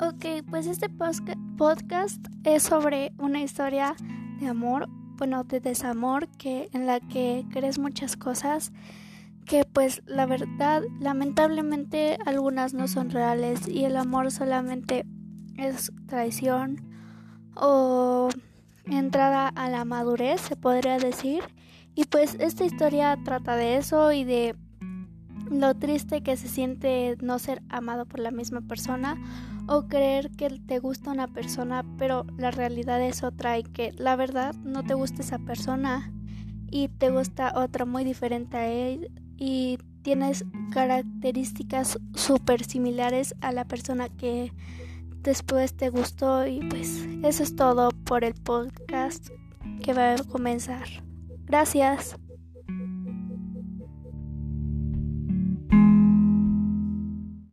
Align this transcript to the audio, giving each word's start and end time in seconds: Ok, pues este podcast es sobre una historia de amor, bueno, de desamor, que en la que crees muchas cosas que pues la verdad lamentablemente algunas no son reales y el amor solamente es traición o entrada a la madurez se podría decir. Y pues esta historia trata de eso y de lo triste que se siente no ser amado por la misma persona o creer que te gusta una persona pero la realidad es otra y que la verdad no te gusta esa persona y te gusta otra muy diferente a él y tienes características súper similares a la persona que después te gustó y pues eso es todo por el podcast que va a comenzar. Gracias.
Ok, 0.00 0.44
pues 0.48 0.66
este 0.66 0.88
podcast 0.88 2.26
es 2.44 2.62
sobre 2.62 3.12
una 3.18 3.42
historia 3.42 3.94
de 4.40 4.48
amor, 4.48 4.88
bueno, 5.16 5.44
de 5.44 5.60
desamor, 5.60 6.28
que 6.38 6.70
en 6.72 6.86
la 6.86 6.98
que 7.00 7.44
crees 7.50 7.78
muchas 7.78 8.16
cosas 8.16 8.72
que 9.44 9.64
pues 9.64 10.02
la 10.06 10.24
verdad 10.26 10.82
lamentablemente 11.00 12.16
algunas 12.24 12.74
no 12.74 12.88
son 12.88 13.10
reales 13.10 13.68
y 13.68 13.84
el 13.84 13.96
amor 13.96 14.30
solamente 14.30 15.04
es 15.56 15.92
traición 16.06 16.80
o 17.54 18.28
entrada 18.86 19.48
a 19.48 19.68
la 19.68 19.84
madurez 19.84 20.40
se 20.40 20.56
podría 20.56 20.98
decir. 20.98 21.42
Y 21.94 22.04
pues 22.04 22.36
esta 22.40 22.64
historia 22.64 23.18
trata 23.24 23.56
de 23.56 23.76
eso 23.76 24.12
y 24.12 24.24
de 24.24 24.56
lo 25.50 25.74
triste 25.74 26.22
que 26.22 26.36
se 26.36 26.48
siente 26.48 27.16
no 27.20 27.38
ser 27.38 27.62
amado 27.68 28.06
por 28.06 28.20
la 28.20 28.30
misma 28.30 28.60
persona 28.60 29.16
o 29.68 29.86
creer 29.86 30.30
que 30.30 30.50
te 30.50 30.78
gusta 30.78 31.10
una 31.10 31.28
persona 31.28 31.84
pero 31.98 32.26
la 32.36 32.50
realidad 32.50 33.00
es 33.02 33.22
otra 33.22 33.58
y 33.58 33.62
que 33.62 33.92
la 33.96 34.16
verdad 34.16 34.54
no 34.56 34.82
te 34.82 34.94
gusta 34.94 35.22
esa 35.22 35.38
persona 35.38 36.12
y 36.70 36.88
te 36.88 37.10
gusta 37.10 37.52
otra 37.54 37.84
muy 37.84 38.04
diferente 38.04 38.56
a 38.56 38.66
él 38.68 39.10
y 39.36 39.78
tienes 40.02 40.44
características 40.72 41.98
súper 42.14 42.64
similares 42.64 43.34
a 43.40 43.52
la 43.52 43.66
persona 43.66 44.08
que 44.08 44.52
después 45.22 45.74
te 45.74 45.90
gustó 45.90 46.46
y 46.46 46.60
pues 46.60 47.06
eso 47.22 47.42
es 47.42 47.54
todo 47.54 47.90
por 48.04 48.24
el 48.24 48.34
podcast 48.34 49.28
que 49.82 49.92
va 49.92 50.14
a 50.14 50.24
comenzar. 50.24 50.86
Gracias. 51.46 52.16